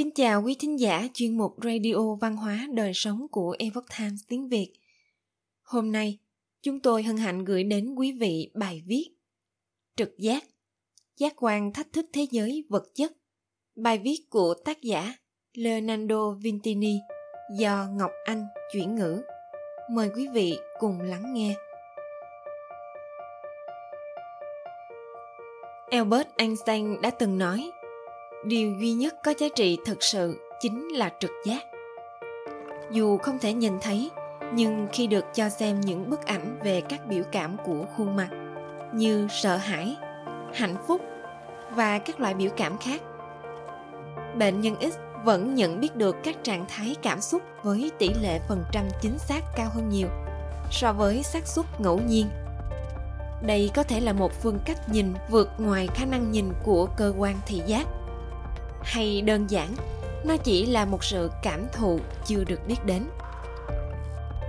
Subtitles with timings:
[0.00, 4.20] Kính chào quý thính giả chuyên mục Radio Văn hóa Đời Sống của Epoch Times
[4.28, 4.72] tiếng Việt.
[5.62, 6.18] Hôm nay,
[6.62, 9.04] chúng tôi hân hạnh gửi đến quý vị bài viết
[9.96, 10.44] Trực giác,
[11.16, 13.12] giác quan thách thức thế giới vật chất.
[13.76, 15.14] Bài viết của tác giả
[15.54, 16.98] Leonardo Vintini
[17.58, 19.22] do Ngọc Anh chuyển ngữ.
[19.90, 21.54] Mời quý vị cùng lắng nghe.
[25.90, 27.70] Albert Einstein đã từng nói
[28.44, 31.62] điều duy nhất có giá trị thực sự chính là trực giác.
[32.90, 34.10] Dù không thể nhìn thấy,
[34.54, 38.28] nhưng khi được cho xem những bức ảnh về các biểu cảm của khuôn mặt
[38.94, 39.96] như sợ hãi,
[40.54, 41.00] hạnh phúc
[41.70, 43.02] và các loại biểu cảm khác,
[44.38, 48.40] bệnh nhân x vẫn nhận biết được các trạng thái cảm xúc với tỷ lệ
[48.48, 50.08] phần trăm chính xác cao hơn nhiều
[50.70, 52.26] so với xác suất ngẫu nhiên.
[53.42, 57.12] Đây có thể là một phương cách nhìn vượt ngoài khả năng nhìn của cơ
[57.18, 57.86] quan thị giác
[58.82, 59.68] hay đơn giản?
[60.24, 63.04] Nó chỉ là một sự cảm thụ chưa được biết đến.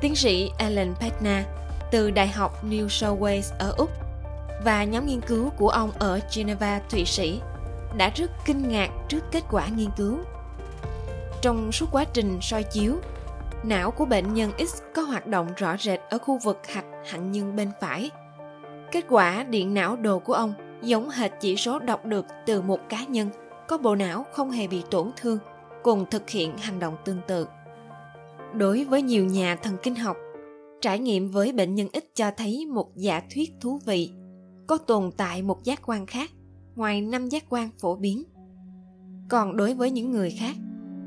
[0.00, 1.44] Tiến sĩ alan petna
[1.90, 3.90] từ đại học new south wales ở úc
[4.64, 7.40] và nhóm nghiên cứu của ông ở geneva, thụy sĩ
[7.96, 10.18] đã rất kinh ngạc trước kết quả nghiên cứu.
[11.42, 12.96] Trong suốt quá trình soi chiếu,
[13.62, 17.32] não của bệnh nhân x có hoạt động rõ rệt ở khu vực hạch hạnh
[17.32, 18.10] nhân bên phải.
[18.92, 22.80] Kết quả điện não đồ của ông giống hệt chỉ số đọc được từ một
[22.88, 23.30] cá nhân
[23.68, 25.38] có bộ não không hề bị tổn thương,
[25.82, 27.46] cùng thực hiện hành động tương tự.
[28.54, 30.16] Đối với nhiều nhà thần kinh học,
[30.80, 34.10] trải nghiệm với bệnh nhân ít cho thấy một giả thuyết thú vị,
[34.66, 36.30] có tồn tại một giác quan khác,
[36.76, 38.22] ngoài năm giác quan phổ biến.
[39.28, 40.56] Còn đối với những người khác,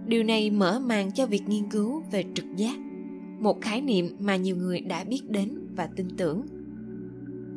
[0.05, 2.75] điều này mở màn cho việc nghiên cứu về trực giác,
[3.39, 6.45] một khái niệm mà nhiều người đã biết đến và tin tưởng.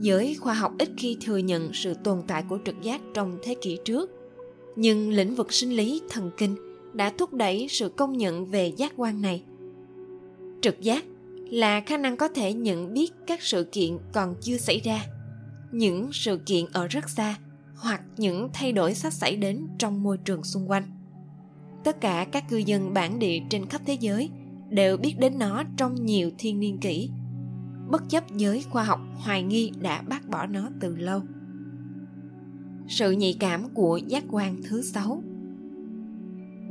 [0.00, 3.55] Giới khoa học ít khi thừa nhận sự tồn tại của trực giác trong thế
[3.62, 4.20] kỷ trước
[4.77, 6.57] nhưng lĩnh vực sinh lý thần kinh
[6.92, 9.42] đã thúc đẩy sự công nhận về giác quan này.
[10.63, 11.05] Trực giác
[11.51, 15.05] là khả năng có thể nhận biết các sự kiện còn chưa xảy ra,
[15.73, 17.36] những sự kiện ở rất xa
[17.77, 20.85] hoặc những thay đổi sắp xảy đến trong môi trường xung quanh.
[21.85, 24.31] Tất cả các cư dân bản địa trên khắp thế giới
[24.69, 27.11] đều biết đến nó trong nhiều thiên niên kỷ.
[27.91, 31.23] Bất chấp giới khoa học hoài nghi đã bác bỏ nó từ lâu
[32.90, 35.23] sự nhạy cảm của giác quan thứ sáu.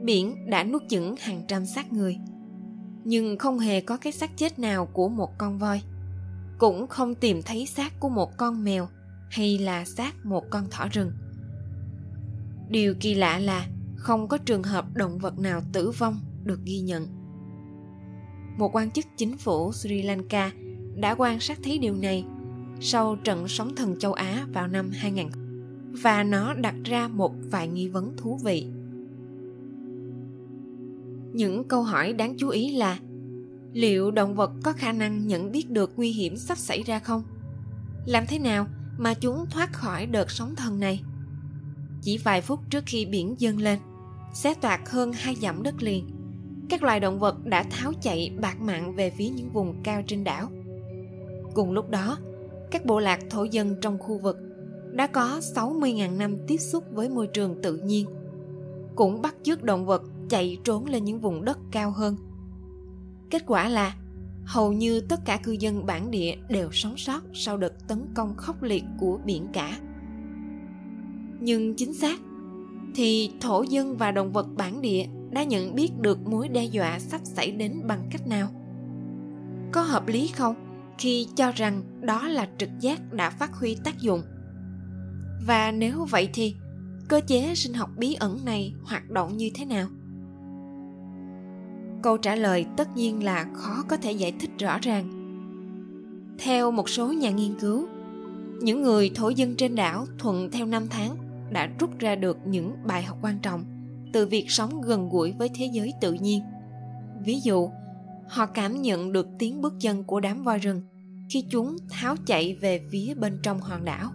[0.03, 2.17] Biển đã nuốt chửng hàng trăm xác người,
[3.03, 5.81] nhưng không hề có cái xác chết nào của một con voi,
[6.57, 8.87] cũng không tìm thấy xác của một con mèo
[9.29, 11.11] hay là xác một con thỏ rừng.
[12.69, 16.79] Điều kỳ lạ là không có trường hợp động vật nào tử vong được ghi
[16.79, 17.07] nhận.
[18.57, 20.51] Một quan chức chính phủ sri lanka
[20.95, 22.25] đã quan sát thấy điều này
[22.81, 25.38] sau trận sóng thần châu Á vào năm 2000
[25.91, 28.67] và nó đặt ra một vài nghi vấn thú vị.
[31.33, 32.99] Những câu hỏi đáng chú ý là
[33.73, 37.23] liệu động vật có khả năng nhận biết được nguy hiểm sắp xảy ra không?
[38.05, 38.67] Làm thế nào
[38.97, 41.03] mà chúng thoát khỏi đợt sóng thần này?
[42.01, 43.79] Chỉ vài phút trước khi biển dâng lên,
[44.33, 46.09] xé toạc hơn hai dặm đất liền,
[46.69, 50.23] các loài động vật đã tháo chạy bạc mạng về phía những vùng cao trên
[50.23, 50.51] đảo.
[51.53, 52.17] Cùng lúc đó,
[52.71, 54.37] các bộ lạc thổ dân trong khu vực
[54.99, 58.07] đã có 60.000 năm tiếp xúc với môi trường tự nhiên,
[58.95, 62.15] cũng bắt chước động vật chạy trốn lên những vùng đất cao hơn.
[63.29, 63.95] Kết quả là
[64.45, 68.35] hầu như tất cả cư dân bản địa đều sống sót sau đợt tấn công
[68.37, 69.79] khốc liệt của biển cả.
[71.39, 72.19] Nhưng chính xác
[72.95, 76.99] thì thổ dân và động vật bản địa đã nhận biết được mối đe dọa
[76.99, 78.47] sắp xảy đến bằng cách nào?
[79.71, 80.55] Có hợp lý không
[80.97, 84.21] khi cho rằng đó là trực giác đã phát huy tác dụng?
[85.45, 86.55] Và nếu vậy thì,
[87.07, 89.87] cơ chế sinh học bí ẩn này hoạt động như thế nào?
[92.03, 95.09] Câu trả lời tất nhiên là khó có thể giải thích rõ ràng.
[96.39, 97.87] Theo một số nhà nghiên cứu,
[98.61, 101.15] những người thổ dân trên đảo thuận theo năm tháng
[101.51, 103.65] đã rút ra được những bài học quan trọng
[104.13, 106.41] từ việc sống gần gũi với thế giới tự nhiên.
[107.25, 107.69] Ví dụ,
[108.27, 110.81] họ cảm nhận được tiếng bước chân của đám voi rừng
[111.29, 114.11] khi chúng tháo chạy về phía bên trong hòn đảo.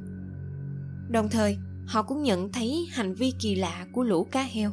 [1.09, 4.71] Đồng thời, họ cũng nhận thấy hành vi kỳ lạ của lũ cá heo,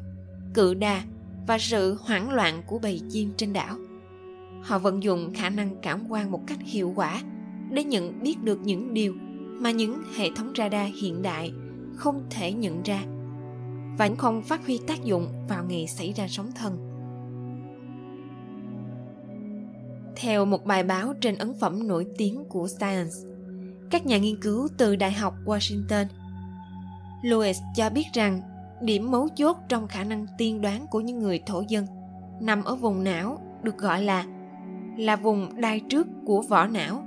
[0.54, 1.04] cự đà
[1.48, 3.76] và sự hoảng loạn của bầy chim trên đảo.
[4.64, 7.22] Họ vận dụng khả năng cảm quan một cách hiệu quả
[7.72, 9.14] để nhận biết được những điều
[9.60, 11.52] mà những hệ thống radar hiện đại
[11.96, 13.04] không thể nhận ra
[13.98, 16.88] và không phát huy tác dụng vào ngày xảy ra sóng thần.
[20.16, 23.16] Theo một bài báo trên ấn phẩm nổi tiếng của Science,
[23.90, 26.06] các nhà nghiên cứu từ Đại học Washington–
[27.22, 28.42] Louis cho biết rằng
[28.82, 31.86] điểm mấu chốt trong khả năng tiên đoán của những người thổ dân
[32.42, 34.26] nằm ở vùng não được gọi là
[34.98, 37.04] là vùng đai trước của vỏ não.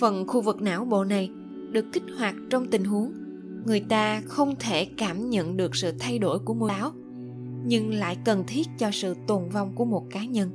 [0.00, 1.30] Phần khu vực não bộ này
[1.72, 3.12] được kích hoạt trong tình huống
[3.66, 6.92] người ta không thể cảm nhận được sự thay đổi của môi áo
[7.64, 10.50] nhưng lại cần thiết cho sự tồn vong của một cá nhân.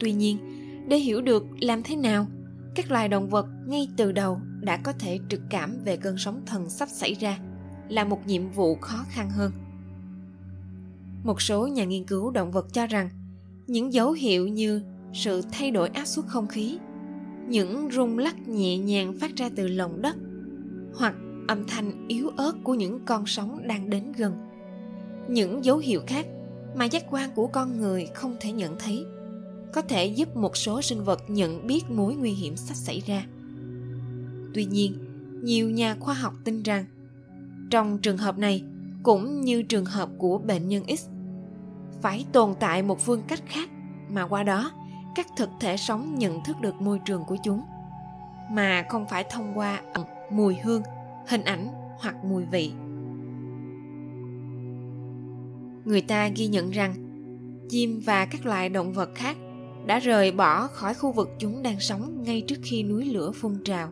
[0.00, 0.38] Tuy nhiên,
[0.88, 2.26] để hiểu được làm thế nào,
[2.74, 6.42] các loài động vật ngay từ đầu đã có thể trực cảm về cơn sóng
[6.46, 7.38] thần sắp xảy ra,
[7.88, 9.52] là một nhiệm vụ khó khăn hơn.
[11.24, 13.10] Một số nhà nghiên cứu động vật cho rằng,
[13.66, 14.82] những dấu hiệu như
[15.12, 16.78] sự thay đổi áp suất không khí,
[17.48, 20.16] những rung lắc nhẹ nhàng phát ra từ lòng đất,
[20.94, 21.14] hoặc
[21.48, 24.34] âm thanh yếu ớt của những con sóng đang đến gần.
[25.28, 26.26] Những dấu hiệu khác
[26.76, 29.04] mà giác quan của con người không thể nhận thấy,
[29.72, 33.26] có thể giúp một số sinh vật nhận biết mối nguy hiểm sắp xảy ra
[34.56, 34.94] tuy nhiên,
[35.42, 36.84] nhiều nhà khoa học tin rằng,
[37.70, 38.64] trong trường hợp này,
[39.02, 41.08] cũng như trường hợp của bệnh nhân x,
[42.02, 43.70] phải tồn tại một phương cách khác
[44.08, 44.70] mà qua đó,
[45.14, 47.60] các thực thể sống nhận thức được môi trường của chúng,
[48.50, 49.80] mà không phải thông qua
[50.30, 50.82] mùi hương,
[51.28, 51.68] hình ảnh
[51.98, 52.72] hoặc mùi vị.
[55.84, 56.94] Người ta ghi nhận rằng,
[57.68, 59.36] chim và các loài động vật khác
[59.86, 63.58] đã rời bỏ khỏi khu vực chúng đang sống ngay trước khi núi lửa phun
[63.64, 63.88] trào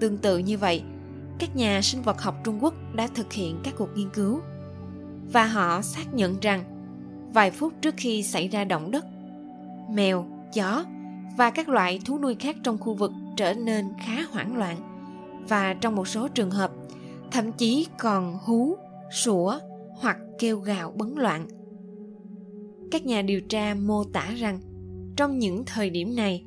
[0.00, 0.82] tương tự như vậy,
[1.38, 4.40] các nhà sinh vật học trung quốc đã thực hiện các cuộc nghiên cứu.
[5.32, 6.64] Và họ xác nhận rằng,
[7.32, 9.04] vài phút trước khi xảy ra động đất,
[9.90, 10.84] mèo, chó
[11.36, 14.76] và các loại thú nuôi khác trong khu vực trở nên khá hoảng loạn.
[15.48, 16.70] Và trong một số trường hợp,
[17.30, 18.76] thậm chí còn hú,
[19.12, 19.58] sủa
[19.96, 21.46] hoặc kêu gào bấn loạn.
[22.90, 24.60] Các nhà điều tra mô tả rằng,
[25.16, 26.44] trong những thời điểm này,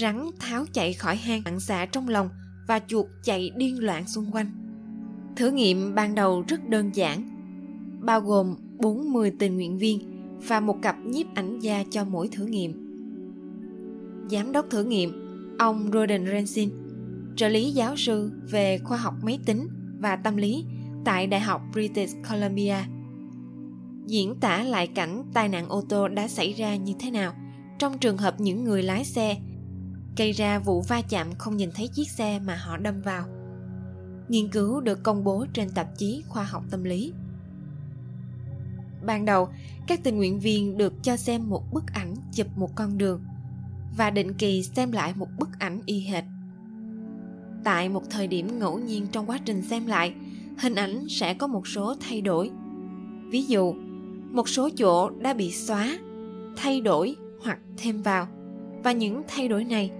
[0.00, 2.28] rắn tháo chạy khỏi hang phản xạ trong lòng
[2.68, 4.46] và chuột chạy điên loạn xung quanh
[5.36, 7.28] thử nghiệm ban đầu rất đơn giản
[8.00, 10.00] bao gồm 40 tình nguyện viên
[10.48, 12.88] và một cặp nhiếp ảnh gia cho mỗi thử nghiệm.
[14.30, 15.12] Giám đốc thử nghiệm,
[15.58, 16.70] ông Roden Rensin,
[17.36, 19.68] trợ lý giáo sư về khoa học máy tính
[20.00, 20.64] và tâm lý
[21.04, 22.76] tại Đại học British Columbia,
[24.06, 27.32] diễn tả lại cảnh tai nạn ô tô đã xảy ra như thế nào
[27.78, 29.36] trong trường hợp những người lái xe
[30.18, 33.24] gây ra vụ va chạm không nhìn thấy chiếc xe mà họ đâm vào.
[34.28, 37.12] Nghiên cứu được công bố trên tạp chí khoa học tâm lý.
[39.06, 39.48] Ban đầu,
[39.86, 43.24] các tình nguyện viên được cho xem một bức ảnh chụp một con đường
[43.96, 46.24] và định kỳ xem lại một bức ảnh y hệt.
[47.64, 50.14] Tại một thời điểm ngẫu nhiên trong quá trình xem lại,
[50.58, 52.50] hình ảnh sẽ có một số thay đổi.
[53.30, 53.74] Ví dụ,
[54.30, 55.98] một số chỗ đã bị xóa,
[56.56, 58.26] thay đổi hoặc thêm vào,
[58.84, 59.90] và những thay đổi này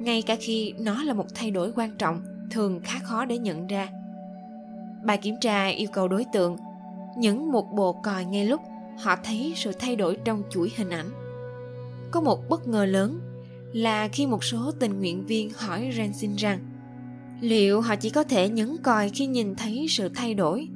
[0.00, 3.66] ngay cả khi nó là một thay đổi quan trọng, thường khá khó để nhận
[3.66, 3.88] ra.
[5.04, 6.56] Bài kiểm tra yêu cầu đối tượng.
[7.18, 8.60] Nhấn một bộ còi ngay lúc,
[8.98, 11.10] họ thấy sự thay đổi trong chuỗi hình ảnh.
[12.10, 13.20] Có một bất ngờ lớn
[13.72, 16.58] là khi một số tình nguyện viên hỏi Rensin rằng,
[17.40, 20.68] liệu họ chỉ có thể nhấn còi khi nhìn thấy sự thay đổi?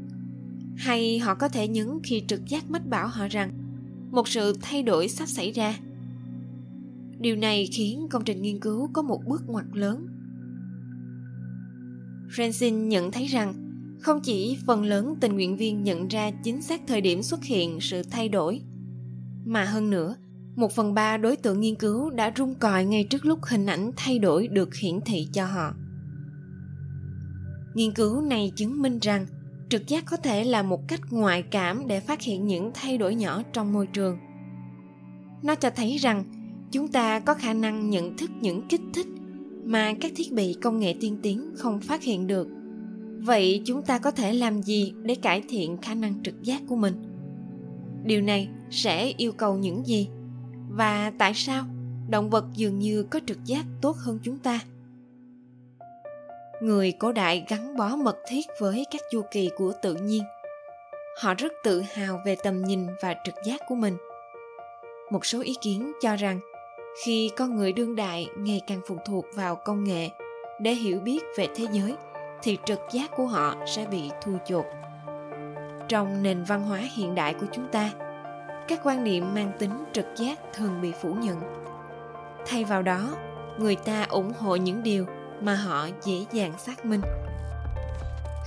[0.77, 3.51] Hay họ có thể nhấn khi trực giác mách bảo họ rằng,
[4.11, 5.75] một sự thay đổi sắp xảy ra?
[7.25, 10.07] Điều này khiến công trình nghiên cứu có một bước ngoặt lớn.
[12.37, 13.55] Rensin nhận thấy rằng,
[14.01, 17.81] không chỉ phần lớn tình nguyện viên nhận ra chính xác thời điểm xuất hiện
[17.81, 18.61] sự thay đổi,
[19.45, 20.17] mà hơn nữa,
[20.57, 23.91] một phần ba đối tượng nghiên cứu đã rung còi ngay trước lúc hình ảnh
[23.97, 25.75] thay đổi được hiển thị cho họ.
[27.75, 29.27] Nghiên cứu này chứng minh rằng,
[29.69, 33.15] trực giác có thể là một cách ngoại cảm để phát hiện những thay đổi
[33.15, 34.19] nhỏ trong môi trường.
[35.43, 36.25] Nó cho thấy rằng
[36.75, 39.07] chúng ta có khả năng nhận thức những kích thích
[39.65, 42.49] mà các thiết bị công nghệ tiên tiến không phát hiện được.
[43.19, 46.77] Vậy chúng ta có thể làm gì để cải thiện khả năng trực giác của
[46.77, 46.95] mình?
[48.05, 50.09] Điều này sẽ yêu cầu những gì?
[50.71, 51.65] Và tại sao
[52.09, 54.61] động vật dường như có trực giác tốt hơn chúng ta?
[56.63, 60.23] Người cổ đại gắn bó mật thiết với các chu kỳ của tự nhiên.
[61.23, 63.97] Họ rất tự hào về tầm nhìn và trực giác của mình.
[65.13, 66.41] Một số ý kiến cho rằng
[67.03, 70.11] khi con người đương đại ngày càng phụ thuộc vào công nghệ
[70.61, 71.97] để hiểu biết về thế giới,
[72.43, 74.65] thì trực giác của họ sẽ bị thu chột.
[75.89, 77.91] Trong nền văn hóa hiện đại của chúng ta,
[78.69, 81.41] các quan niệm mang tính trực giác thường bị phủ nhận.
[82.47, 83.17] Thay vào đó,
[83.59, 85.07] người ta ủng hộ những điều
[85.41, 87.01] mà họ dễ dàng xác minh.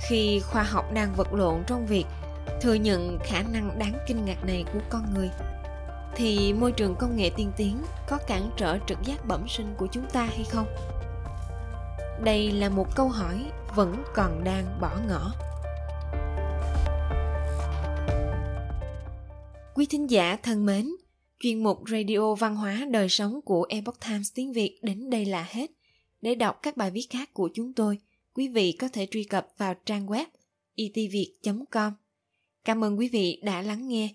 [0.08, 2.04] Khi khoa học đang vật lộn trong việc
[2.60, 5.30] thừa nhận khả năng đáng kinh ngạc này của con người
[6.16, 9.86] thì môi trường công nghệ tiên tiến có cản trở trực giác bẩm sinh của
[9.92, 10.66] chúng ta hay không?
[12.24, 15.32] Đây là một câu hỏi vẫn còn đang bỏ ngỏ.
[19.74, 20.88] Quý thính giả thân mến,
[21.40, 25.46] chuyên mục radio văn hóa đời sống của epoch times tiếng việt đến đây là
[25.50, 25.70] hết.
[26.20, 27.98] Để đọc các bài viết khác của chúng tôi,
[28.34, 30.24] quý vị có thể truy cập vào trang web
[30.74, 31.28] e itviet
[31.70, 31.92] com.
[32.64, 34.14] Cảm ơn quý vị đã lắng nghe.